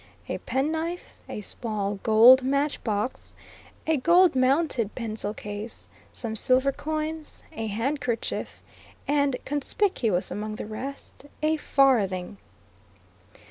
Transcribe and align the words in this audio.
A 0.27 0.39
penknife, 0.39 1.15
a 1.29 1.41
small 1.41 1.99
gold 2.01 2.41
matchbox, 2.41 3.35
a 3.85 3.97
gold 3.97 4.35
mounted 4.35 4.95
pencil 4.95 5.31
case, 5.31 5.87
some 6.11 6.35
silver 6.35 6.71
coins, 6.71 7.43
a 7.53 7.67
handkerchief, 7.67 8.63
and 9.07 9.35
conspicuous 9.45 10.31
among 10.31 10.53
the 10.55 10.65
rest, 10.65 11.27
a 11.43 11.55
farthing. 11.55 12.37